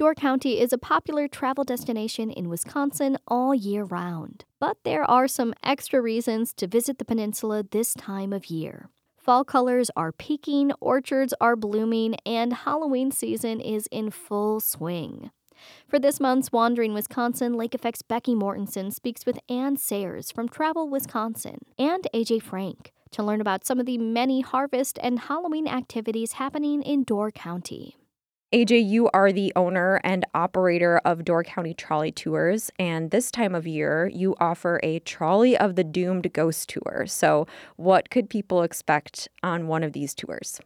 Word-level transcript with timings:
Door 0.00 0.14
County 0.14 0.58
is 0.58 0.72
a 0.72 0.78
popular 0.78 1.28
travel 1.28 1.62
destination 1.62 2.30
in 2.30 2.48
Wisconsin 2.48 3.18
all 3.28 3.54
year 3.54 3.84
round. 3.84 4.46
But 4.58 4.78
there 4.82 5.04
are 5.04 5.28
some 5.28 5.52
extra 5.62 6.00
reasons 6.00 6.54
to 6.54 6.66
visit 6.66 6.96
the 6.96 7.04
peninsula 7.04 7.64
this 7.70 7.92
time 7.92 8.32
of 8.32 8.46
year. 8.46 8.88
Fall 9.18 9.44
colors 9.44 9.90
are 9.98 10.10
peaking, 10.10 10.72
orchards 10.80 11.34
are 11.38 11.54
blooming, 11.54 12.14
and 12.24 12.54
Halloween 12.54 13.10
season 13.10 13.60
is 13.60 13.88
in 13.88 14.10
full 14.10 14.58
swing. 14.58 15.32
For 15.86 15.98
this 15.98 16.18
month's 16.18 16.50
Wandering 16.50 16.94
Wisconsin, 16.94 17.52
Lake 17.52 17.74
Effect's 17.74 18.00
Becky 18.00 18.34
Mortensen 18.34 18.94
speaks 18.94 19.26
with 19.26 19.38
Anne 19.50 19.76
Sayers 19.76 20.30
from 20.30 20.48
Travel 20.48 20.88
Wisconsin 20.88 21.58
and 21.78 22.08
AJ 22.14 22.40
Frank 22.40 22.94
to 23.10 23.22
learn 23.22 23.42
about 23.42 23.66
some 23.66 23.78
of 23.78 23.84
the 23.84 23.98
many 23.98 24.40
harvest 24.40 24.98
and 25.02 25.18
Halloween 25.18 25.68
activities 25.68 26.32
happening 26.32 26.80
in 26.80 27.04
Door 27.04 27.32
County. 27.32 27.96
AJ, 28.52 28.88
you 28.88 29.08
are 29.14 29.30
the 29.30 29.52
owner 29.54 30.00
and 30.02 30.26
operator 30.34 31.00
of 31.04 31.24
Door 31.24 31.44
County 31.44 31.72
Trolley 31.72 32.10
Tours, 32.10 32.68
and 32.80 33.12
this 33.12 33.30
time 33.30 33.54
of 33.54 33.64
year, 33.64 34.10
you 34.12 34.34
offer 34.40 34.80
a 34.82 34.98
Trolley 35.00 35.56
of 35.56 35.76
the 35.76 35.84
Doomed 35.84 36.32
Ghost 36.32 36.68
Tour. 36.68 37.04
So, 37.06 37.46
what 37.76 38.10
could 38.10 38.28
people 38.28 38.64
expect 38.64 39.28
on 39.44 39.68
one 39.68 39.84
of 39.84 39.92
these 39.92 40.16
tours? 40.16 40.60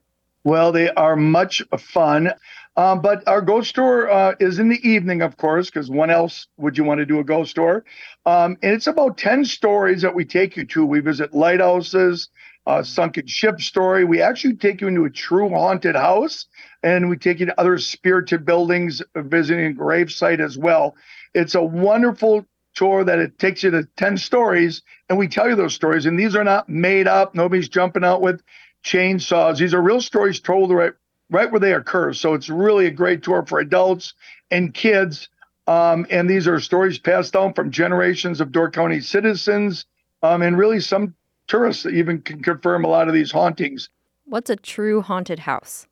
Well, 0.45 0.73
they 0.73 0.89
are 0.93 1.15
much 1.15 1.63
fun, 1.79 2.33
um, 2.79 3.03
but 3.03 3.23
our 3.29 3.43
ghost 3.43 3.75
tour 3.75 4.11
uh, 4.11 4.35
is 4.41 4.59
in 4.59 4.71
the 4.71 4.81
evening, 4.89 5.21
of 5.21 5.37
course, 5.37 5.69
because 5.69 5.91
when 5.91 6.09
else 6.09 6.47
would 6.57 6.79
you 6.79 6.85
want 6.85 7.01
to 7.01 7.07
do 7.07 7.19
a 7.19 7.25
ghost 7.25 7.55
tour? 7.55 7.85
Um, 8.25 8.57
and 8.63 8.73
it's 8.73 8.87
about 8.87 9.19
10 9.19 9.45
stories 9.45 10.01
that 10.01 10.15
we 10.15 10.25
take 10.25 10.57
you 10.57 10.65
to. 10.65 10.87
We 10.87 11.01
visit 11.01 11.35
lighthouses, 11.35 12.31
uh, 12.67 12.83
sunken 12.83 13.27
ship 13.27 13.61
story. 13.61 14.05
We 14.05 14.23
actually 14.23 14.57
take 14.57 14.81
you 14.81 14.89
into 14.89 15.05
a 15.05 15.11
true 15.11 15.49
haunted 15.51 15.97
house 15.97 16.47
and 16.83 17.09
we 17.09 17.17
take 17.17 17.41
you 17.41 17.47
to 17.47 17.61
other 17.61 17.79
spirited 17.79 18.45
buildings, 18.45 19.03
visiting 19.15 19.73
a 19.73 19.75
gravesite 19.75 20.41
as 20.41 20.57
well. 20.57 20.97
It's 21.35 21.55
a 21.55 21.63
wonderful 21.63 22.47
tour 22.75 23.05
that 23.05 23.19
it 23.19 23.39
takes 23.39 23.63
you 23.63 23.71
to 23.71 23.89
10 23.97 24.17
stories 24.17 24.83
and 25.09 25.19
we 25.19 25.29
tell 25.29 25.49
you 25.49 25.57
those 25.57 25.75
stories. 25.75 26.07
And 26.07 26.19
these 26.19 26.35
are 26.35 26.45
not 26.45 26.69
made 26.69 27.07
up. 27.07 27.35
Nobody's 27.35 27.69
jumping 27.69 28.05
out 28.05 28.23
with 28.23 28.43
chainsaws. 28.85 29.59
These 29.59 29.75
are 29.75 29.83
real 29.83 30.01
stories 30.01 30.41
told 30.41 30.71
right, 30.71 30.93
right 31.31 31.51
where 31.51 31.61
they 31.61 31.75
occur. 31.75 32.13
So 32.13 32.35
it's 32.35 32.49
really 32.49 32.87
a 32.87 32.91
great 32.91 33.23
tour 33.23 33.45
for 33.47 33.61
adults 33.61 34.15
and 34.51 34.73
kids. 34.73 35.29
Um, 35.67 36.07
and 36.11 36.29
these 36.29 36.47
are 36.49 36.61
stories 36.61 36.99
passed 36.99 37.33
down 37.33 37.55
from 37.55 37.71
generations 37.71 38.41
of 38.41 38.53
Door 38.53 38.73
County 38.73 39.01
citizens 39.01 39.87
um, 40.23 40.43
and 40.43 40.59
really 40.59 40.81
some 40.81 41.15
tourists 41.47 41.87
even 41.87 42.21
can 42.23 42.43
confirm 42.43 42.85
a 42.85 42.89
lot 42.89 43.09
of 43.09 43.15
these 43.15 43.31
hauntings. 43.31 43.89
What's 44.25 44.51
a 44.51 44.57
true 44.57 45.03
haunted 45.03 45.41
house? 45.41 45.87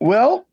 Well, 0.00 0.46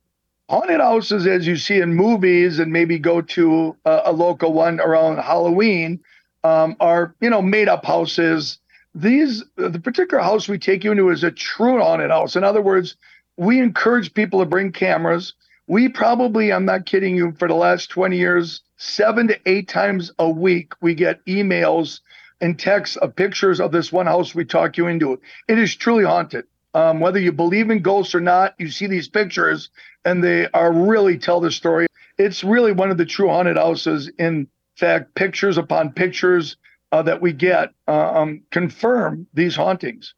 haunted 0.50 0.80
houses, 0.80 1.26
as 1.26 1.48
you 1.48 1.56
see 1.56 1.80
in 1.80 1.94
movies, 1.94 2.60
and 2.60 2.72
maybe 2.72 3.00
go 3.00 3.22
to 3.22 3.76
a, 3.86 4.02
a 4.06 4.12
local 4.12 4.54
one 4.54 4.80
around 4.80 5.18
Halloween, 5.18 6.00
um, 6.44 6.76
are 6.80 7.16
you 7.22 7.30
know 7.30 7.42
made 7.42 7.68
up 7.68 7.86
houses. 7.86 8.60
These 8.94 9.44
the 9.56 9.80
particular 9.80 10.22
house 10.22 10.48
we 10.48 10.60
take 10.60 10.84
you 10.84 10.92
into 10.92 11.10
is 11.10 11.24
a 11.24 11.32
true 11.32 11.80
haunted 11.80 12.12
house. 12.12 12.36
In 12.36 12.44
other 12.44 12.62
words, 12.62 12.96
we 13.38 13.60
encourage 13.60 14.14
people 14.14 14.40
to 14.40 14.46
bring 14.46 14.72
cameras. 14.72 15.34
We 15.68 15.88
probably, 15.88 16.52
I'm 16.52 16.66
not 16.66 16.86
kidding 16.86 17.16
you, 17.16 17.34
for 17.40 17.48
the 17.48 17.56
last 17.56 17.90
20 17.90 18.18
years, 18.18 18.62
seven 18.78 19.28
to 19.30 19.40
eight 19.46 19.70
times 19.70 20.12
a 20.20 20.30
week, 20.30 20.74
we 20.82 20.94
get 20.94 21.26
emails 21.26 22.02
and 22.42 22.58
texts 22.60 22.98
of 22.98 23.16
pictures 23.16 23.60
of 23.60 23.72
this 23.72 23.92
one 23.92 24.08
house 24.08 24.36
we 24.36 24.44
talk 24.44 24.78
you 24.78 24.88
into. 24.88 25.22
It 25.48 25.60
is 25.60 25.76
truly 25.76 26.04
haunted. 26.04 26.46
Um, 26.74 27.00
whether 27.00 27.20
you 27.20 27.32
believe 27.32 27.70
in 27.70 27.82
ghosts 27.82 28.16
or 28.16 28.22
not, 28.22 28.56
you 28.58 28.70
see 28.70 28.88
these 28.88 29.08
pictures 29.08 29.70
and 30.06 30.24
they 30.24 30.48
are 30.54 30.72
really 30.72 31.18
tell 31.18 31.40
the 31.40 31.52
story. 31.52 31.88
It's 32.18 32.44
really 32.44 32.72
one 32.72 32.92
of 32.92 32.98
the 32.98 33.06
true 33.06 33.28
haunted 33.28 33.58
houses. 33.58 34.10
In 34.18 34.48
fact, 34.78 35.14
pictures 35.16 35.58
upon 35.58 35.92
pictures 35.92 36.58
uh, 36.92 37.02
that 37.04 37.22
we 37.22 37.34
get 37.34 37.70
uh, 37.88 38.12
um, 38.14 38.44
confirm 38.52 39.28
these 39.34 39.56
hauntings. 39.56 40.14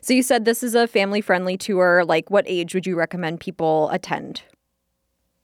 So 0.00 0.14
you 0.14 0.22
said 0.22 0.44
this 0.44 0.62
is 0.62 0.74
a 0.74 0.86
family 0.86 1.20
friendly 1.20 1.56
tour. 1.56 2.04
Like, 2.04 2.30
what 2.30 2.44
age 2.48 2.74
would 2.74 2.86
you 2.86 2.96
recommend 2.96 3.40
people 3.40 3.88
attend? 3.90 4.42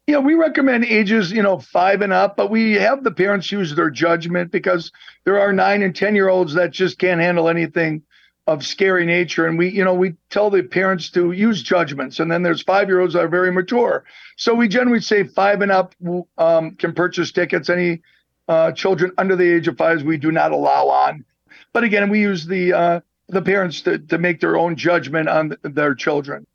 Yeah, 0.07 0.19
we 0.19 0.35
recommend 0.35 0.85
ages, 0.85 1.33
you 1.33 1.43
know, 1.43 1.59
five 1.59 2.01
and 2.01 2.13
up, 2.13 2.37
but 2.37 2.49
we 2.49 2.75
have 2.75 3.03
the 3.03 3.11
parents 3.11 3.51
use 3.51 3.75
their 3.75 3.91
judgment 3.91 4.53
because 4.53 4.93
there 5.25 5.41
are 5.41 5.53
nine 5.53 5.83
and 5.83 5.97
10 5.97 6.15
year 6.15 6.29
olds 6.29 6.55
that 6.55 6.71
just 6.71 6.99
can't 6.99 7.21
handle 7.21 7.49
anything 7.49 8.03
of 8.47 8.65
scary 8.65 9.05
nature. 9.05 9.47
And 9.47 9.59
we, 9.59 9.69
you 9.69 9.83
know, 9.83 9.95
we 9.95 10.15
tell 10.31 10.49
the 10.49 10.63
parents 10.63 11.11
to 11.11 11.33
use 11.33 11.61
judgments. 11.61 12.21
And 12.21 12.31
then 12.31 12.45
there's 12.45 12.63
five 12.63 12.89
year 12.89 13.01
olds 13.01 13.15
that 13.15 13.25
are 13.25 13.29
very 13.29 13.51
mature. 13.51 14.05
So 14.37 14.55
we 14.55 14.69
generally 14.69 15.01
say 15.01 15.25
five 15.25 15.61
and 15.61 15.73
up 15.73 15.93
um, 16.39 16.77
can 16.77 16.95
purchase 16.95 17.33
tickets. 17.33 17.69
Any 17.69 18.03
uh, 18.47 18.71
children 18.71 19.11
under 19.19 19.35
the 19.35 19.57
age 19.57 19.67
of 19.67 19.77
five, 19.77 20.05
we 20.05 20.19
do 20.19 20.31
not 20.31 20.53
allow 20.53 20.87
on. 20.87 21.25
But 21.73 21.83
again, 21.83 22.11
we 22.11 22.21
use 22.21 22.47
the, 22.47 22.73
uh, 22.73 23.01
the 23.27 23.43
parents 23.43 23.81
to, 23.83 23.99
to 23.99 24.19
make 24.19 24.41
their 24.41 24.57
own 24.57 24.77
judgment 24.77 25.29
on 25.29 25.57
their 25.63 25.97
children. 25.97 26.47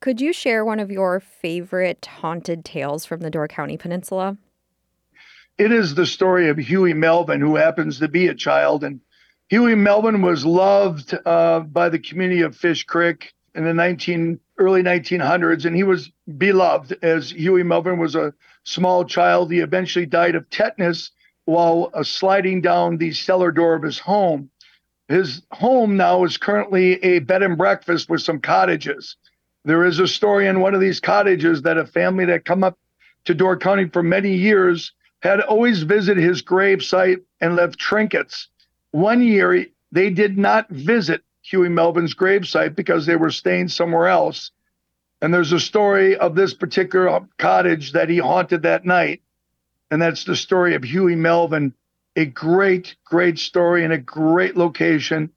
Could 0.00 0.22
you 0.22 0.32
share 0.32 0.64
one 0.64 0.80
of 0.80 0.90
your 0.90 1.20
favorite 1.20 2.06
haunted 2.06 2.64
tales 2.64 3.04
from 3.04 3.20
the 3.20 3.28
Door 3.28 3.48
County 3.48 3.76
Peninsula? 3.76 4.38
It 5.58 5.72
is 5.72 5.94
the 5.94 6.06
story 6.06 6.48
of 6.48 6.56
Huey 6.56 6.94
Melvin, 6.94 7.42
who 7.42 7.56
happens 7.56 7.98
to 7.98 8.08
be 8.08 8.26
a 8.26 8.34
child. 8.34 8.82
And 8.82 9.02
Huey 9.50 9.74
Melvin 9.74 10.22
was 10.22 10.46
loved 10.46 11.14
uh, 11.26 11.60
by 11.60 11.90
the 11.90 11.98
community 11.98 12.40
of 12.40 12.56
Fish 12.56 12.84
Creek 12.84 13.34
in 13.54 13.64
the 13.64 13.74
19 13.74 14.40
early 14.56 14.82
1900s, 14.82 15.66
and 15.66 15.76
he 15.76 15.82
was 15.82 16.10
beloved 16.38 16.96
as 17.02 17.30
Huey 17.30 17.62
Melvin 17.62 17.98
was 17.98 18.14
a 18.14 18.32
small 18.64 19.04
child. 19.04 19.52
He 19.52 19.58
eventually 19.58 20.06
died 20.06 20.34
of 20.34 20.48
tetanus 20.48 21.10
while 21.44 21.90
uh, 21.92 22.04
sliding 22.04 22.62
down 22.62 22.96
the 22.96 23.12
cellar 23.12 23.52
door 23.52 23.74
of 23.74 23.82
his 23.82 23.98
home. 23.98 24.48
His 25.08 25.42
home 25.50 25.98
now 25.98 26.24
is 26.24 26.38
currently 26.38 27.04
a 27.04 27.18
bed 27.18 27.42
and 27.42 27.58
breakfast 27.58 28.08
with 28.08 28.22
some 28.22 28.40
cottages. 28.40 29.16
There 29.64 29.84
is 29.84 29.98
a 29.98 30.08
story 30.08 30.46
in 30.46 30.60
one 30.60 30.74
of 30.74 30.80
these 30.80 31.00
cottages 31.00 31.62
that 31.62 31.76
a 31.76 31.86
family 31.86 32.24
that 32.26 32.44
come 32.44 32.64
up 32.64 32.78
to 33.24 33.34
Door 33.34 33.58
County 33.58 33.86
for 33.88 34.02
many 34.02 34.34
years 34.34 34.92
had 35.22 35.40
always 35.40 35.82
visited 35.82 36.22
his 36.22 36.40
grave 36.40 36.82
site 36.82 37.18
and 37.40 37.56
left 37.56 37.78
trinkets. 37.78 38.48
One 38.92 39.22
year, 39.22 39.66
they 39.92 40.10
did 40.10 40.38
not 40.38 40.68
visit 40.70 41.22
Huey 41.42 41.68
Melvin's 41.68 42.14
grave 42.14 42.48
site 42.48 42.74
because 42.74 43.04
they 43.04 43.16
were 43.16 43.30
staying 43.30 43.68
somewhere 43.68 44.08
else. 44.08 44.50
And 45.20 45.34
there's 45.34 45.52
a 45.52 45.60
story 45.60 46.16
of 46.16 46.34
this 46.34 46.54
particular 46.54 47.20
cottage 47.36 47.92
that 47.92 48.08
he 48.08 48.18
haunted 48.18 48.62
that 48.62 48.86
night. 48.86 49.20
And 49.90 50.00
that's 50.00 50.24
the 50.24 50.36
story 50.36 50.74
of 50.74 50.84
Huey 50.84 51.16
Melvin, 51.16 51.74
a 52.16 52.24
great, 52.24 52.96
great 53.04 53.38
story 53.38 53.84
in 53.84 53.92
a 53.92 53.98
great 53.98 54.56
location. 54.56 55.30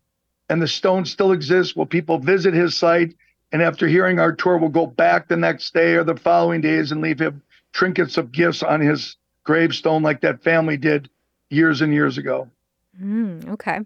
And 0.49 0.61
the 0.61 0.67
stone 0.67 1.03
still 1.05 1.33
exists. 1.33 1.75
Will 1.75 1.85
people 1.85 2.19
visit 2.19 2.53
his 2.53 2.77
site 2.77 3.15
and 3.53 3.61
after 3.61 3.87
hearing 3.87 4.19
our 4.19 4.33
tour, 4.33 4.57
we'll 4.57 4.69
go 4.69 4.87
back 4.87 5.27
the 5.27 5.37
next 5.37 5.75
day 5.75 5.93
or 5.93 6.03
the 6.03 6.17
following 6.17 6.59
days 6.59 6.91
and 6.91 7.01
leave 7.01 7.21
him 7.21 7.41
trinkets 7.71 8.17
of 8.17 8.31
gifts 8.31 8.63
on 8.63 8.81
his 8.81 9.15
gravestone, 9.43 10.01
like 10.01 10.21
that 10.21 10.43
family 10.43 10.75
did 10.75 11.07
years 11.51 11.81
and 11.81 11.93
years 11.93 12.17
ago. 12.17 12.49
Mm, 12.99 13.47
okay. 13.49 13.79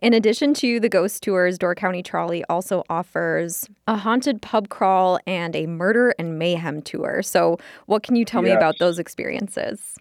In 0.00 0.14
addition 0.14 0.54
to 0.54 0.78
the 0.78 0.88
ghost 0.88 1.22
tours, 1.22 1.58
Door 1.58 1.74
County 1.74 2.02
Trolley 2.02 2.44
also 2.48 2.84
offers 2.88 3.68
a 3.88 3.96
haunted 3.96 4.40
pub 4.40 4.68
crawl 4.68 5.18
and 5.26 5.54
a 5.54 5.66
murder 5.66 6.14
and 6.18 6.38
mayhem 6.38 6.80
tour. 6.82 7.22
So, 7.22 7.58
what 7.86 8.02
can 8.02 8.16
you 8.16 8.24
tell 8.24 8.42
yes. 8.44 8.52
me 8.52 8.56
about 8.56 8.78
those 8.78 8.98
experiences? 8.98 9.96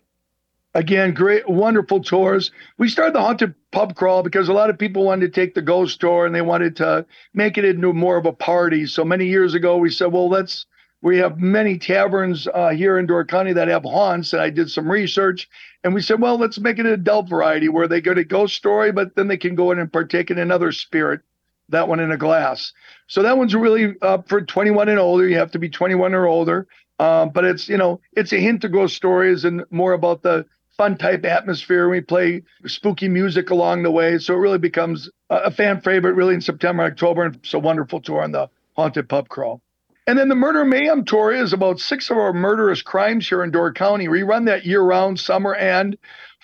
Again, 0.77 1.15
great, 1.15 1.49
wonderful 1.49 2.03
tours. 2.03 2.51
We 2.77 2.87
started 2.87 3.15
the 3.15 3.21
haunted 3.21 3.55
pub 3.71 3.95
crawl 3.95 4.21
because 4.21 4.47
a 4.47 4.53
lot 4.53 4.69
of 4.69 4.77
people 4.77 5.05
wanted 5.05 5.33
to 5.33 5.41
take 5.41 5.55
the 5.55 5.61
ghost 5.63 5.99
tour 5.99 6.27
and 6.27 6.35
they 6.35 6.43
wanted 6.43 6.75
to 6.75 7.03
make 7.33 7.57
it 7.57 7.65
into 7.65 7.93
more 7.93 8.15
of 8.15 8.27
a 8.27 8.31
party. 8.31 8.85
So 8.85 9.03
many 9.03 9.25
years 9.25 9.55
ago, 9.55 9.77
we 9.77 9.89
said, 9.89 10.11
well, 10.13 10.29
let's. 10.29 10.67
We 11.01 11.17
have 11.17 11.39
many 11.39 11.79
taverns 11.79 12.47
uh, 12.47 12.69
here 12.69 12.99
in 12.99 13.07
Door 13.07 13.25
County 13.25 13.53
that 13.53 13.67
have 13.67 13.83
haunts, 13.83 14.33
and 14.33 14.41
I 14.41 14.49
did 14.49 14.69
some 14.69 14.89
research, 14.89 15.47
and 15.83 15.93
we 15.93 16.01
said, 16.01 16.19
well, 16.19 16.39
let's 16.39 16.59
make 16.59 16.79
it 16.79 16.87
an 16.87 16.93
adult 16.93 17.29
variety 17.29 17.69
where 17.69 17.87
they 17.87 18.01
get 18.01 18.17
a 18.17 18.23
ghost 18.23 18.55
story, 18.55 18.91
but 18.91 19.15
then 19.15 19.27
they 19.27 19.37
can 19.37 19.53
go 19.53 19.71
in 19.71 19.77
and 19.77 19.93
partake 19.93 20.31
in 20.31 20.39
another 20.39 20.71
spirit. 20.71 21.21
That 21.69 21.87
one 21.87 21.99
in 21.99 22.11
a 22.11 22.17
glass. 22.17 22.73
So 23.07 23.23
that 23.23 23.37
one's 23.37 23.55
really 23.55 23.93
up 24.01 24.27
for 24.27 24.41
21 24.41 24.89
and 24.89 24.99
older. 24.99 25.27
You 25.27 25.37
have 25.37 25.51
to 25.51 25.59
be 25.59 25.69
21 25.69 26.15
or 26.15 26.25
older. 26.25 26.67
Um, 26.99 27.29
but 27.29 27.45
it's 27.45 27.69
you 27.69 27.77
know 27.77 28.01
it's 28.13 28.33
a 28.33 28.37
hint 28.37 28.61
to 28.61 28.69
ghost 28.69 28.95
stories 28.95 29.45
and 29.45 29.63
more 29.69 29.93
about 29.93 30.23
the 30.23 30.45
fun 30.77 30.97
type 30.97 31.25
atmosphere. 31.25 31.89
We 31.89 32.01
play 32.01 32.43
spooky 32.65 33.07
music 33.07 33.49
along 33.49 33.83
the 33.83 33.91
way. 33.91 34.17
So 34.19 34.35
it 34.35 34.37
really 34.37 34.59
becomes 34.59 35.09
a 35.29 35.51
fan 35.51 35.81
favorite 35.81 36.13
really 36.13 36.35
in 36.35 36.41
September, 36.41 36.83
October. 36.83 37.23
And 37.23 37.35
it's 37.35 37.53
a 37.53 37.59
wonderful 37.59 37.99
tour 37.99 38.21
on 38.21 38.31
the 38.31 38.49
Haunted 38.75 39.09
Pub 39.09 39.27
Crawl. 39.27 39.61
And 40.05 40.17
then 40.17 40.29
the 40.29 40.35
Murder 40.35 40.63
Mayhem 40.63 41.03
Tour 41.03 41.33
is 41.33 41.51
about 41.51 41.79
six 41.79 42.09
of 42.09 42.17
our 42.17 42.31
murderous 42.31 42.81
crimes 42.81 43.27
here 43.27 43.43
in 43.43 43.51
Door 43.51 43.73
County. 43.73 44.07
We 44.07 44.23
run 44.23 44.45
that 44.45 44.65
year 44.65 44.81
round, 44.81 45.19
summer 45.19 45.53
and 45.55 45.97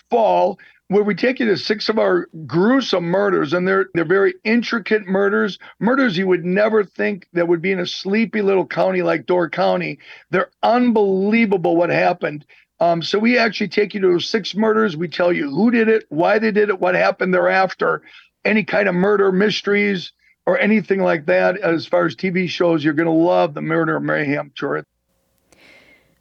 fall. 0.09 0.59
where 0.93 1.03
we 1.03 1.15
take 1.15 1.39
you 1.39 1.45
to 1.47 1.57
six 1.57 1.89
of 1.89 1.97
our 1.97 2.27
gruesome 2.45 3.05
murders, 3.05 3.53
and 3.53 3.67
they're 3.67 3.87
they're 3.93 4.05
very 4.05 4.35
intricate 4.43 5.07
murders, 5.07 5.57
murders 5.79 6.17
you 6.17 6.27
would 6.27 6.45
never 6.45 6.83
think 6.83 7.27
that 7.33 7.47
would 7.47 7.61
be 7.61 7.71
in 7.71 7.79
a 7.79 7.87
sleepy 7.87 8.41
little 8.41 8.65
county 8.65 9.01
like 9.01 9.25
Door 9.25 9.49
County. 9.49 9.97
They're 10.29 10.51
unbelievable 10.61 11.75
what 11.75 11.89
happened. 11.89 12.45
Um, 12.83 13.01
so 13.01 13.17
we 13.17 13.37
actually 13.37 13.69
take 13.69 13.93
you 13.93 14.01
to 14.01 14.19
six 14.19 14.53
murders. 14.53 14.97
We 14.97 15.07
tell 15.07 15.31
you 15.31 15.49
who 15.49 15.71
did 15.71 15.87
it, 15.87 16.05
why 16.09 16.37
they 16.37 16.51
did 16.51 16.67
it, 16.67 16.81
what 16.81 16.95
happened 16.95 17.33
thereafter, 17.33 18.01
any 18.43 18.65
kind 18.65 18.89
of 18.89 18.93
murder 18.93 19.31
mysteries 19.31 20.11
or 20.45 20.59
anything 20.59 21.01
like 21.01 21.25
that. 21.27 21.57
As 21.59 21.85
far 21.85 22.05
as 22.05 22.13
TV 22.13 22.49
shows, 22.49 22.83
you're 22.83 22.93
going 22.93 23.07
to 23.07 23.13
love 23.13 23.53
the 23.53 23.61
Murder 23.61 24.01
Mayhem 24.01 24.51
tour. 24.53 24.83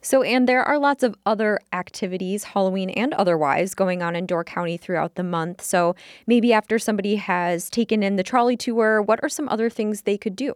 So, 0.01 0.23
and 0.23 0.47
there 0.47 0.63
are 0.63 0.79
lots 0.79 1.03
of 1.03 1.17
other 1.25 1.59
activities, 1.73 2.45
Halloween 2.45 2.89
and 2.91 3.13
otherwise, 3.13 3.73
going 3.73 4.01
on 4.01 4.15
in 4.15 4.25
Door 4.25 4.45
County 4.45 4.77
throughout 4.77 5.15
the 5.15 5.23
month. 5.23 5.61
So, 5.61 5.97
maybe 6.27 6.53
after 6.53 6.79
somebody 6.79 7.17
has 7.17 7.69
taken 7.69 8.03
in 8.03 8.15
the 8.15 8.23
trolley 8.23 8.55
tour, 8.55 9.01
what 9.01 9.19
are 9.21 9.29
some 9.29 9.49
other 9.49 9.69
things 9.69 10.03
they 10.03 10.17
could 10.17 10.37
do? 10.37 10.55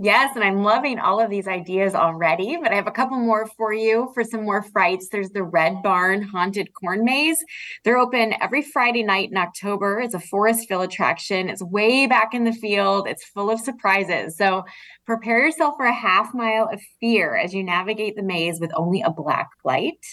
Yes, 0.00 0.34
and 0.34 0.42
I'm 0.42 0.64
loving 0.64 0.98
all 0.98 1.20
of 1.20 1.30
these 1.30 1.46
ideas 1.46 1.94
already, 1.94 2.56
but 2.60 2.72
I 2.72 2.74
have 2.74 2.88
a 2.88 2.90
couple 2.90 3.16
more 3.16 3.46
for 3.56 3.72
you 3.72 4.10
for 4.12 4.24
some 4.24 4.42
more 4.42 4.64
frights. 4.64 5.08
There's 5.08 5.30
the 5.30 5.44
Red 5.44 5.84
Barn 5.84 6.20
Haunted 6.20 6.74
Corn 6.74 7.04
Maze. 7.04 7.38
They're 7.84 7.96
open 7.96 8.34
every 8.40 8.60
Friday 8.60 9.04
night 9.04 9.30
in 9.30 9.36
October. 9.36 10.00
It's 10.00 10.14
a 10.14 10.18
Forestville 10.18 10.82
attraction. 10.82 11.48
It's 11.48 11.62
way 11.62 12.08
back 12.08 12.34
in 12.34 12.42
the 12.42 12.52
field. 12.52 13.06
It's 13.06 13.24
full 13.24 13.52
of 13.52 13.60
surprises. 13.60 14.36
So 14.36 14.64
prepare 15.06 15.46
yourself 15.46 15.76
for 15.76 15.86
a 15.86 15.94
half 15.94 16.34
mile 16.34 16.68
of 16.72 16.80
fear 16.98 17.36
as 17.36 17.54
you 17.54 17.62
navigate 17.62 18.16
the 18.16 18.24
maze 18.24 18.58
with 18.58 18.72
only 18.74 19.00
a 19.00 19.12
black 19.12 19.48
light. 19.64 20.04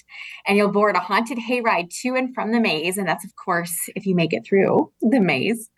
And 0.46 0.58
you'll 0.58 0.72
board 0.72 0.96
a 0.96 1.00
haunted 1.00 1.40
hayride 1.40 1.90
to 2.02 2.10
and 2.10 2.36
from 2.36 2.52
the 2.52 2.60
maze. 2.60 3.00
And 3.00 3.08
that's, 3.08 3.26
of 3.26 3.32
course, 3.36 3.76
if 3.96 4.06
you 4.06 4.14
make 4.14 4.32
it 4.32 4.46
through 4.46 4.92
the 5.02 5.20
maze. 5.20 5.72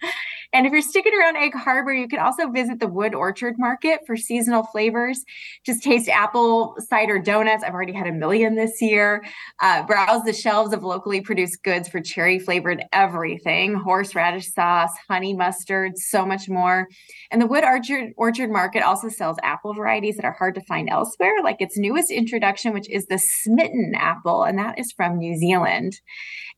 And 0.54 0.68
if 0.68 0.72
you're 0.72 0.84
sticking 0.84 1.14
around 1.20 1.36
Egg 1.36 1.56
Harbor, 1.56 1.92
you 1.92 2.08
can 2.08 2.20
also 2.20 2.48
visit 2.50 2.80
the 2.80 2.88
Wood 2.88 3.16
Orchard 3.16 3.56
Market 3.58 4.02
for 4.06 4.16
seasonal 4.16 4.64
flavors. 4.64 5.26
Just 5.66 5.82
taste 5.82 6.08
apple 6.08 6.76
cider 6.78 7.18
donuts. 7.18 7.64
I've 7.64 7.74
already 7.74 7.94
had 7.94 8.06
a 8.06 8.12
million 8.12 8.56
this 8.56 8.80
year. 8.80 9.26
Uh, 9.60 9.82
browse 9.84 10.24
the 10.24 10.34
shelves 10.34 10.72
of 10.72 10.84
locally 10.84 11.22
produced 11.22 11.64
goods 11.64 11.90
for 11.90 12.00
cherry 12.02 12.38
flavored 12.38 12.84
everything 12.94 13.74
horseradish 13.74 14.52
sauce, 14.52 14.92
honey 15.10 15.34
mustard, 15.34 15.98
so 15.98 16.24
much 16.24 16.48
more. 16.48 16.88
And 17.32 17.42
the 17.42 17.48
Wood 17.48 17.64
Orchard, 17.64 18.14
Orchard 18.16 18.52
Market 18.52 18.84
also 18.84 19.10
sells 19.10 19.38
apple 19.42 19.74
varieties 19.74 20.18
that 20.18 20.26
are 20.26 20.36
hard 20.38 20.54
to 20.56 20.62
find 20.62 20.88
elsewhere, 20.88 21.38
like 21.44 21.62
its 21.62 21.78
newest 21.80 22.12
introduction, 22.12 22.74
which 22.74 22.90
is 22.92 23.08
the 23.08 23.18
Smitten 23.18 23.94
apple, 23.96 24.44
and 24.44 24.60
that 24.60 24.78
is 24.78 24.92
from 24.92 25.18
New 25.18 25.36
Zealand. 25.36 26.00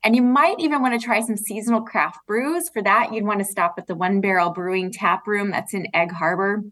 And 0.04 0.16
you 0.16 0.22
might 0.22 0.60
even 0.60 0.82
want 0.82 1.00
to 1.00 1.04
try 1.04 1.22
some 1.22 1.38
seasonal 1.38 1.82
craft 1.82 2.20
brews. 2.28 2.70
For 2.70 2.84
that, 2.84 3.14
you'd 3.14 3.26
want 3.26 3.40
to 3.40 3.46
stop 3.46 3.76
at 3.78 3.85
the 3.88 3.96
One 3.96 4.22
Barrel 4.22 4.52
Brewing 4.52 4.92
Tap 4.92 5.28
Room 5.28 5.52
that's 5.52 5.74
in 5.74 5.88
Egg 5.94 6.12
Harbor. 6.12 6.64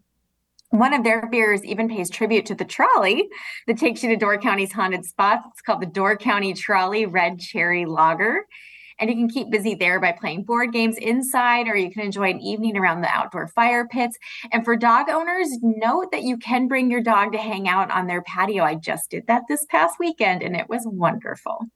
One 0.69 0.93
of 0.93 1.03
their 1.03 1.27
beers 1.27 1.63
even 1.63 1.87
pays 1.87 2.09
tribute 2.09 2.45
to 2.47 2.55
the 2.55 2.65
trolley 2.65 3.29
that 3.67 3.77
takes 3.77 4.01
you 4.01 4.09
to 4.09 4.15
Door 4.15 4.39
County's 4.39 4.71
haunted 4.71 5.05
spots. 5.05 5.45
It's 5.51 5.61
called 5.61 5.81
the 5.81 5.87
Door 5.87 6.17
County 6.17 6.53
Trolley 6.53 7.05
Red 7.05 7.39
Cherry 7.39 7.85
Lager. 7.85 8.47
And 8.99 9.09
you 9.09 9.15
can 9.15 9.29
keep 9.29 9.49
busy 9.49 9.75
there 9.75 9.99
by 9.99 10.11
playing 10.11 10.43
board 10.43 10.71
games 10.71 10.97
inside, 10.97 11.67
or 11.67 11.75
you 11.75 11.91
can 11.91 12.03
enjoy 12.03 12.29
an 12.29 12.39
evening 12.39 12.77
around 12.77 13.01
the 13.01 13.09
outdoor 13.09 13.47
fire 13.47 13.87
pits. 13.87 14.17
And 14.51 14.63
for 14.63 14.75
dog 14.75 15.09
owners, 15.09 15.49
note 15.61 16.11
that 16.11 16.23
you 16.23 16.37
can 16.37 16.67
bring 16.67 16.91
your 16.91 17.01
dog 17.01 17.33
to 17.33 17.39
hang 17.39 17.67
out 17.67 17.91
on 17.91 18.07
their 18.07 18.21
patio. 18.21 18.63
I 18.63 18.75
just 18.75 19.09
did 19.09 19.27
that 19.27 19.43
this 19.49 19.65
past 19.69 19.99
weekend, 19.99 20.41
and 20.41 20.55
it 20.55 20.69
was 20.69 20.83
wonderful 20.85 21.67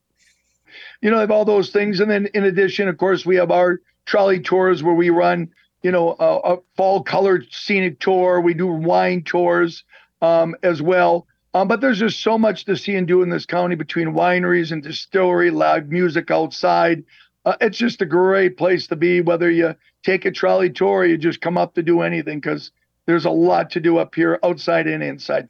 you 1.00 1.10
know, 1.10 1.18
I 1.18 1.20
have 1.20 1.30
all 1.30 1.44
those 1.44 1.70
things. 1.70 2.00
And 2.00 2.10
then 2.10 2.26
in 2.34 2.44
addition, 2.44 2.88
of 2.88 2.98
course, 2.98 3.24
we 3.24 3.36
have 3.36 3.50
our 3.50 3.80
trolley 4.08 4.40
tours 4.40 4.82
where 4.82 4.94
we 4.94 5.10
run, 5.10 5.50
you 5.82 5.92
know, 5.92 6.16
a, 6.18 6.54
a 6.54 6.56
fall 6.76 7.02
colored 7.02 7.46
scenic 7.50 8.00
tour. 8.00 8.40
We 8.40 8.54
do 8.54 8.66
wine 8.66 9.22
tours 9.22 9.84
um, 10.22 10.56
as 10.62 10.80
well. 10.80 11.26
Um, 11.52 11.68
but 11.68 11.80
there's 11.80 11.98
just 11.98 12.22
so 12.22 12.38
much 12.38 12.64
to 12.64 12.76
see 12.76 12.94
and 12.96 13.06
do 13.06 13.22
in 13.22 13.28
this 13.28 13.46
county 13.46 13.74
between 13.74 14.08
wineries 14.14 14.72
and 14.72 14.82
distillery, 14.82 15.50
live 15.50 15.88
music 15.88 16.30
outside. 16.30 17.04
Uh, 17.44 17.56
it's 17.60 17.78
just 17.78 18.02
a 18.02 18.06
great 18.06 18.56
place 18.56 18.86
to 18.86 18.96
be, 18.96 19.20
whether 19.20 19.50
you 19.50 19.74
take 20.04 20.24
a 20.24 20.30
trolley 20.30 20.70
tour 20.70 20.88
or 20.88 21.06
you 21.06 21.18
just 21.18 21.40
come 21.40 21.58
up 21.58 21.74
to 21.74 21.82
do 21.82 22.00
anything, 22.00 22.40
because 22.40 22.72
there's 23.06 23.26
a 23.26 23.30
lot 23.30 23.70
to 23.70 23.80
do 23.80 23.98
up 23.98 24.14
here, 24.14 24.38
outside 24.42 24.86
and 24.86 25.02
inside. 25.02 25.48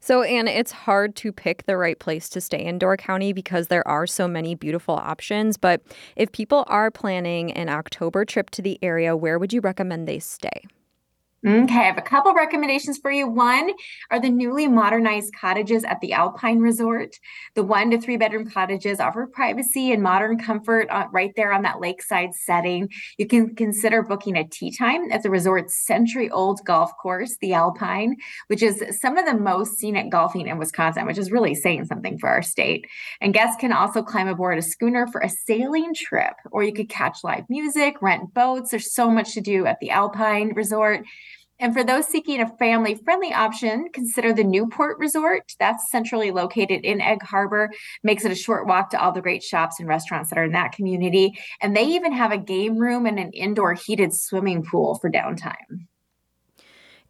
So, 0.00 0.22
Anna, 0.22 0.50
it's 0.50 0.72
hard 0.72 1.16
to 1.16 1.32
pick 1.32 1.66
the 1.66 1.76
right 1.76 1.98
place 1.98 2.28
to 2.30 2.40
stay 2.40 2.64
in 2.64 2.78
Door 2.78 2.98
County 2.98 3.32
because 3.32 3.68
there 3.68 3.86
are 3.86 4.06
so 4.06 4.28
many 4.28 4.54
beautiful 4.54 4.94
options. 4.94 5.56
But 5.56 5.82
if 6.16 6.32
people 6.32 6.64
are 6.68 6.90
planning 6.90 7.52
an 7.52 7.68
October 7.68 8.24
trip 8.24 8.50
to 8.50 8.62
the 8.62 8.78
area, 8.82 9.16
where 9.16 9.38
would 9.38 9.52
you 9.52 9.60
recommend 9.60 10.06
they 10.06 10.18
stay? 10.18 10.62
Okay, 11.44 11.78
I 11.78 11.82
have 11.82 11.98
a 11.98 12.02
couple 12.02 12.32
recommendations 12.32 12.98
for 12.98 13.12
you. 13.12 13.28
One 13.28 13.70
are 14.10 14.18
the 14.18 14.30
newly 14.30 14.66
modernized 14.66 15.34
cottages 15.34 15.84
at 15.84 16.00
the 16.00 16.14
Alpine 16.14 16.60
Resort. 16.60 17.20
The 17.54 17.62
one 17.62 17.90
to 17.90 18.00
three 18.00 18.16
bedroom 18.16 18.50
cottages 18.50 19.00
offer 19.00 19.26
privacy 19.26 19.92
and 19.92 20.02
modern 20.02 20.38
comfort 20.38 20.88
uh, 20.90 21.06
right 21.12 21.32
there 21.36 21.52
on 21.52 21.62
that 21.62 21.78
lakeside 21.78 22.34
setting. 22.34 22.88
You 23.18 23.26
can 23.26 23.54
consider 23.54 24.02
booking 24.02 24.36
a 24.36 24.48
tee 24.48 24.74
time 24.74 25.12
at 25.12 25.22
the 25.22 25.30
resort's 25.30 25.76
century 25.76 26.30
old 26.30 26.60
golf 26.64 26.90
course, 26.96 27.36
the 27.40 27.52
Alpine, 27.52 28.16
which 28.46 28.62
is 28.62 28.82
some 28.98 29.18
of 29.18 29.26
the 29.26 29.34
most 29.34 29.76
scenic 29.76 30.10
golfing 30.10 30.48
in 30.48 30.58
Wisconsin, 30.58 31.06
which 31.06 31.18
is 31.18 31.30
really 31.30 31.54
saying 31.54 31.84
something 31.84 32.18
for 32.18 32.30
our 32.30 32.42
state. 32.42 32.86
And 33.20 33.34
guests 33.34 33.56
can 33.60 33.72
also 33.72 34.02
climb 34.02 34.26
aboard 34.26 34.58
a 34.58 34.62
schooner 34.62 35.06
for 35.06 35.20
a 35.20 35.28
sailing 35.28 35.94
trip, 35.94 36.34
or 36.50 36.64
you 36.64 36.72
could 36.72 36.88
catch 36.88 37.18
live 37.22 37.44
music, 37.50 38.00
rent 38.00 38.32
boats. 38.32 38.70
There's 38.70 38.92
so 38.92 39.10
much 39.10 39.34
to 39.34 39.42
do 39.42 39.66
at 39.66 39.78
the 39.80 39.90
Alpine 39.90 40.54
Resort. 40.54 41.04
And 41.58 41.72
for 41.72 41.82
those 41.82 42.06
seeking 42.06 42.40
a 42.40 42.56
family 42.58 42.94
friendly 42.94 43.32
option, 43.32 43.88
consider 43.92 44.32
the 44.32 44.44
Newport 44.44 44.98
Resort. 44.98 45.54
That's 45.58 45.90
centrally 45.90 46.30
located 46.30 46.84
in 46.84 47.00
Egg 47.00 47.22
Harbor, 47.22 47.70
makes 48.02 48.24
it 48.24 48.32
a 48.32 48.36
short 48.36 48.66
walk 48.66 48.90
to 48.90 49.00
all 49.00 49.12
the 49.12 49.22
great 49.22 49.42
shops 49.42 49.80
and 49.80 49.88
restaurants 49.88 50.30
that 50.30 50.38
are 50.38 50.44
in 50.44 50.52
that 50.52 50.72
community. 50.72 51.38
And 51.62 51.74
they 51.74 51.84
even 51.84 52.12
have 52.12 52.30
a 52.30 52.38
game 52.38 52.76
room 52.76 53.06
and 53.06 53.18
an 53.18 53.32
indoor 53.32 53.72
heated 53.74 54.14
swimming 54.14 54.64
pool 54.64 54.96
for 54.96 55.10
downtime. 55.10 55.86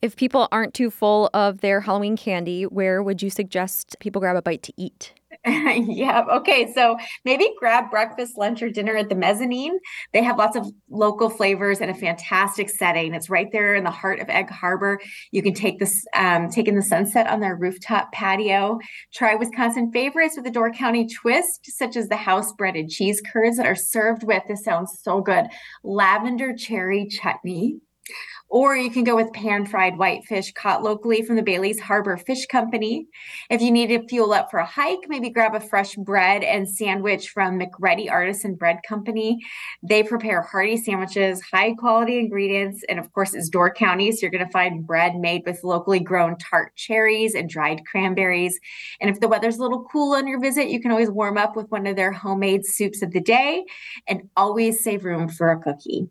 If 0.03 0.15
people 0.15 0.47
aren't 0.53 0.75
too 0.75 0.91
full 0.91 1.31
of 1.35 1.61
their 1.61 1.81
Halloween 1.81 2.17
candy, 2.17 2.65
where 2.65 3.03
would 3.03 3.23
you 3.23 3.31
suggest 3.31 3.97
people 3.99 4.21
grab 4.21 4.37
a 4.37 4.43
bite 4.43 4.63
to 4.65 4.73
eat? 4.77 5.15
yeah. 5.87 6.25
Okay. 6.29 6.73
So 6.73 6.97
maybe 7.25 7.55
grab 7.57 7.89
breakfast, 7.89 8.37
lunch, 8.37 8.63
or 8.63 8.69
dinner 8.69 8.97
at 8.97 9.09
the 9.09 9.15
mezzanine. 9.15 9.79
They 10.13 10.23
have 10.25 10.39
lots 10.39 10.57
of 10.57 10.67
local 10.91 11.31
flavors 11.31 11.81
and 11.81 11.89
a 11.89 11.95
fantastic 11.95 12.69
setting. 12.69 13.15
It's 13.15 13.31
right 13.31 13.47
there 13.53 13.77
in 13.77 13.85
the 13.85 13.91
heart 13.91 14.19
of 14.19 14.29
Egg 14.29 14.51
Harbor. 14.51 15.01
You 15.31 15.45
can 15.45 15.55
take 15.55 15.79
this, 15.79 16.05
um, 16.15 16.51
take 16.51 16.67
in 16.67 16.75
the 16.75 16.83
sunset 16.83 17.29
on 17.29 17.39
their 17.39 17.55
rooftop 17.55 18.11
patio. 18.11 18.81
Try 19.15 19.37
Wisconsin 19.37 19.93
favorites 19.93 20.35
with 20.37 20.47
a 20.47 20.51
Door 20.51 20.73
County 20.73 21.07
twist, 21.07 21.61
such 21.65 21.95
as 21.95 22.09
the 22.09 22.17
house 22.17 22.53
breaded 22.53 22.89
cheese 22.89 23.23
curds 23.33 23.57
that 23.59 23.67
are 23.67 23.77
served 23.77 24.25
with. 24.25 24.43
This 24.49 24.65
sounds 24.65 24.99
so 25.01 25.21
good. 25.21 25.47
Lavender 25.85 26.57
cherry 26.57 27.07
chutney 27.07 27.79
or 28.49 28.77
you 28.77 28.91
can 28.91 29.05
go 29.05 29.17
with 29.17 29.33
pan 29.33 29.67
fried 29.67 29.99
whitefish 29.99 30.53
caught 30.53 30.83
locally 30.83 31.23
from 31.23 31.37
the 31.37 31.43
Bailey's 31.43 31.81
Harbor 31.81 32.17
Fish 32.17 32.47
Company. 32.47 33.07
If 33.51 33.61
you 33.61 33.71
need 33.71 33.89
to 33.89 34.07
fuel 34.07 34.33
up 34.33 34.51
for 34.51 34.59
a 34.61 34.67
hike, 34.67 35.09
maybe 35.09 35.31
grab 35.31 35.55
a 35.55 35.61
fresh 35.61 35.95
bread 35.97 36.43
and 36.43 36.69
sandwich 36.69 37.31
from 37.31 37.59
Macready 37.59 38.09
Artisan 38.09 38.55
Bread 38.55 38.79
Company. 38.89 39.39
They 39.83 40.03
prepare 40.03 40.43
hearty 40.43 40.77
sandwiches, 40.77 41.43
high 41.43 41.75
quality 41.75 42.19
ingredients, 42.19 42.85
and 42.89 42.99
of 42.99 43.13
course, 43.13 43.35
it's 43.35 43.49
Door 43.49 43.75
County, 43.75 44.13
so 44.13 44.19
you're 44.23 44.31
going 44.31 44.47
to 44.47 44.53
find 44.53 44.87
bread 44.87 45.17
made 45.17 45.43
with 45.45 45.65
locally 45.65 46.01
grown 46.01 46.37
tart 46.39 46.75
cherries 46.77 47.35
and 47.35 47.51
dried 47.51 47.83
cranberries. 47.85 48.59
And 49.01 49.11
if 49.11 49.21
the 49.21 49.29
weather's 49.29 49.59
a 49.59 49.63
little 49.63 49.85
cool 49.91 50.15
on 50.15 50.27
your 50.27 50.41
visit, 50.41 50.69
you 50.69 50.81
can 50.81 50.93
always 50.93 51.11
warm 51.11 51.37
up 51.37 51.57
with 51.57 51.71
one 51.71 51.87
of 51.87 51.97
their 51.97 52.13
homemade 52.13 52.65
soups 52.65 53.03
of 53.03 53.11
the 53.11 53.21
day 53.21 53.65
and 54.07 54.29
always 54.37 54.83
save 54.83 55.05
room 55.05 55.29
for 55.29 55.51
a 55.51 55.61
cookie. 55.61 56.09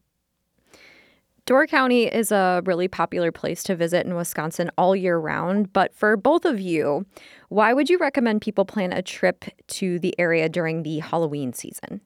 Door 1.46 1.68
County 1.68 2.06
is 2.08 2.32
a 2.32 2.64
really 2.66 2.88
popular 2.88 3.32
place 3.32 3.62
to 3.64 3.76
visit 3.76 4.04
in 4.04 4.16
Wisconsin 4.16 4.72
all 4.80 4.96
year 4.96 5.20
round, 5.20 5.72
but 5.74 5.94
for 5.94 6.18
both 6.18 6.44
of 6.44 6.60
you, 6.60 7.06
why 7.50 7.72
would 7.72 7.88
you 7.88 8.00
recommend 8.00 8.42
people 8.42 8.66
plan 8.66 8.92
a 8.92 9.04
trip 9.04 9.46
to 9.68 10.00
the 10.00 10.16
area 10.18 10.50
during 10.50 10.82
the 10.82 10.98
Halloween 11.00 11.54
season? 11.54 12.02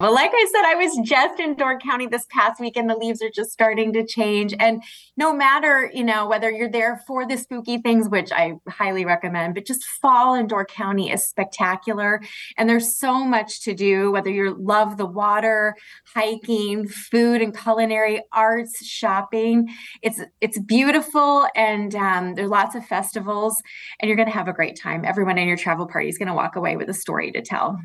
Well, 0.00 0.12
like 0.12 0.32
I 0.34 0.46
said, 0.50 0.64
I 0.66 0.74
was 0.74 0.98
just 1.08 1.38
in 1.38 1.54
Door 1.54 1.78
County 1.78 2.08
this 2.08 2.26
past 2.28 2.60
week 2.60 2.76
and 2.76 2.90
the 2.90 2.96
leaves 2.96 3.22
are 3.22 3.30
just 3.30 3.52
starting 3.52 3.92
to 3.92 4.04
change. 4.04 4.52
And 4.58 4.82
no 5.16 5.32
matter, 5.32 5.88
you 5.94 6.02
know, 6.02 6.26
whether 6.26 6.50
you're 6.50 6.68
there 6.68 7.00
for 7.06 7.24
the 7.24 7.36
spooky 7.36 7.78
things, 7.78 8.08
which 8.08 8.32
I 8.32 8.54
highly 8.68 9.04
recommend, 9.04 9.54
but 9.54 9.66
just 9.66 9.84
fall 10.02 10.34
in 10.34 10.48
Door 10.48 10.66
County 10.66 11.12
is 11.12 11.24
spectacular. 11.24 12.20
And 12.58 12.68
there's 12.68 12.98
so 12.98 13.24
much 13.24 13.62
to 13.62 13.72
do, 13.72 14.10
whether 14.10 14.30
you 14.30 14.56
love 14.58 14.96
the 14.96 15.06
water, 15.06 15.76
hiking, 16.12 16.88
food 16.88 17.40
and 17.40 17.56
culinary 17.56 18.20
arts, 18.32 18.84
shopping. 18.84 19.68
It's 20.02 20.20
it's 20.40 20.58
beautiful 20.58 21.46
and 21.54 21.94
um, 21.94 22.34
there's 22.34 22.50
lots 22.50 22.74
of 22.74 22.84
festivals 22.84 23.62
and 24.00 24.08
you're 24.08 24.16
gonna 24.16 24.30
have 24.32 24.48
a 24.48 24.52
great 24.52 24.76
time. 24.76 25.04
Everyone 25.04 25.38
in 25.38 25.46
your 25.46 25.56
travel 25.56 25.86
party 25.86 26.08
is 26.08 26.18
gonna 26.18 26.34
walk 26.34 26.56
away 26.56 26.76
with 26.76 26.88
a 26.88 26.94
story 26.94 27.30
to 27.30 27.40
tell. 27.40 27.78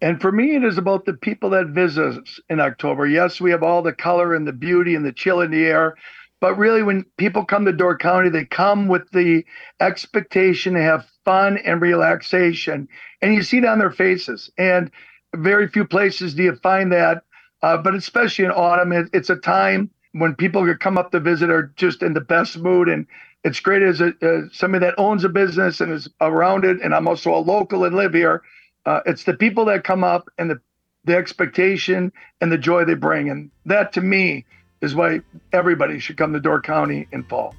And 0.00 0.20
for 0.20 0.30
me, 0.30 0.54
it 0.54 0.64
is 0.64 0.78
about 0.78 1.04
the 1.06 1.14
people 1.14 1.50
that 1.50 1.68
visit 1.68 2.18
us 2.22 2.40
in 2.48 2.60
October. 2.60 3.06
Yes, 3.06 3.40
we 3.40 3.50
have 3.50 3.64
all 3.64 3.82
the 3.82 3.92
color 3.92 4.34
and 4.34 4.46
the 4.46 4.52
beauty 4.52 4.94
and 4.94 5.04
the 5.04 5.12
chill 5.12 5.40
in 5.40 5.50
the 5.50 5.64
air. 5.66 5.96
But 6.40 6.56
really, 6.56 6.84
when 6.84 7.04
people 7.16 7.44
come 7.44 7.64
to 7.64 7.72
Door 7.72 7.98
County, 7.98 8.28
they 8.28 8.44
come 8.44 8.86
with 8.86 9.10
the 9.10 9.44
expectation 9.80 10.74
to 10.74 10.82
have 10.82 11.08
fun 11.24 11.58
and 11.58 11.80
relaxation. 11.80 12.88
And 13.22 13.34
you 13.34 13.42
see 13.42 13.58
it 13.58 13.64
on 13.64 13.80
their 13.80 13.90
faces. 13.90 14.50
And 14.56 14.92
very 15.34 15.66
few 15.68 15.84
places 15.84 16.34
do 16.34 16.44
you 16.44 16.56
find 16.62 16.92
that. 16.92 17.24
Uh, 17.62 17.76
but 17.78 17.96
especially 17.96 18.44
in 18.44 18.52
autumn, 18.52 18.92
it, 18.92 19.08
it's 19.12 19.30
a 19.30 19.36
time 19.36 19.90
when 20.12 20.36
people 20.36 20.64
come 20.76 20.96
up 20.96 21.10
to 21.10 21.18
visit 21.20 21.50
are 21.50 21.72
just 21.76 22.04
in 22.04 22.14
the 22.14 22.20
best 22.20 22.56
mood. 22.58 22.88
And 22.88 23.04
it's 23.42 23.58
great 23.58 23.82
as 23.82 24.00
a, 24.00 24.14
uh, 24.22 24.42
somebody 24.52 24.86
that 24.86 24.94
owns 24.96 25.24
a 25.24 25.28
business 25.28 25.80
and 25.80 25.92
is 25.92 26.08
around 26.20 26.64
it. 26.64 26.80
And 26.82 26.94
I'm 26.94 27.08
also 27.08 27.34
a 27.34 27.38
local 27.42 27.84
and 27.84 27.96
live 27.96 28.14
here. 28.14 28.44
Uh, 28.88 29.02
it's 29.04 29.24
the 29.24 29.34
people 29.34 29.66
that 29.66 29.84
come 29.84 30.02
up 30.02 30.30
and 30.38 30.48
the 30.48 30.58
the 31.04 31.14
expectation 31.14 32.10
and 32.40 32.50
the 32.50 32.56
joy 32.56 32.86
they 32.86 32.94
bring, 32.94 33.28
and 33.28 33.50
that 33.66 33.92
to 33.92 34.00
me 34.00 34.46
is 34.80 34.94
why 34.94 35.20
everybody 35.52 35.98
should 35.98 36.16
come 36.16 36.32
to 36.32 36.40
Door 36.40 36.62
County 36.62 37.06
in 37.12 37.22
fall. 37.24 37.54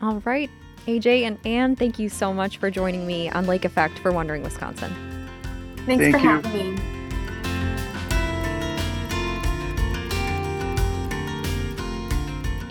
All 0.00 0.20
right, 0.24 0.48
AJ 0.86 1.22
and 1.22 1.44
Anne, 1.44 1.74
thank 1.74 1.98
you 1.98 2.08
so 2.08 2.32
much 2.32 2.58
for 2.58 2.70
joining 2.70 3.08
me 3.08 3.28
on 3.28 3.46
Lake 3.46 3.64
Effect 3.64 3.98
for 3.98 4.12
Wandering 4.12 4.44
Wisconsin. 4.44 4.94
Thanks 5.84 6.04
Thank 6.04 6.14
for 6.14 6.18
you. 6.20 6.28
having 6.28 6.76
me. 6.76 6.93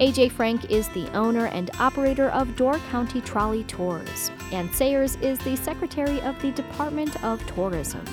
AJ 0.04 0.34
Frank 0.34 0.70
is 0.70 0.90
the 0.90 1.10
owner 1.16 1.46
and 1.46 1.72
operator 1.80 2.28
of 2.32 2.58
Door 2.58 2.80
County 2.92 3.22
Trolley 3.22 3.64
Tours, 3.64 4.32
Anne 4.52 4.70
Sayers 4.74 5.16
is 5.22 5.40
the 5.40 5.56
secretary 5.56 6.20
of 6.24 6.38
the 6.42 6.52
Department 6.52 7.24
of 7.24 7.42
Tourism. 7.48 8.04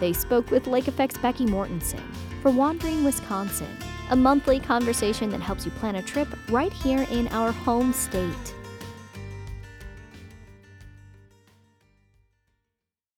They 0.00 0.14
spoke 0.14 0.50
with 0.50 0.66
Lake 0.66 0.88
Effect's 0.88 1.18
Becky 1.18 1.44
Mortensen 1.44 2.00
for 2.40 2.50
Wandering 2.50 3.04
Wisconsin, 3.04 3.68
a 4.08 4.16
monthly 4.16 4.58
conversation 4.58 5.28
that 5.28 5.42
helps 5.42 5.66
you 5.66 5.70
plan 5.72 5.96
a 5.96 6.02
trip 6.02 6.28
right 6.48 6.72
here 6.72 7.06
in 7.10 7.28
our 7.28 7.52
home 7.52 7.92
state. 7.92 8.54